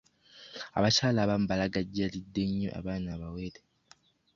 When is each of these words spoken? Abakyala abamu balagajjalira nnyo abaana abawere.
Abakyala 0.77 1.19
abamu 1.21 1.45
balagajjalira 1.51 2.43
nnyo 2.49 2.69
abaana 2.79 3.07
abawere. 3.15 3.59